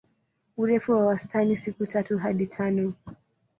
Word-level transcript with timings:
Urefu 0.57 0.91
wa 0.91 1.05
wastani 1.05 1.55
siku 1.55 1.85
tatu 1.85 2.17
hadi 2.17 2.47
tano. 2.47 2.93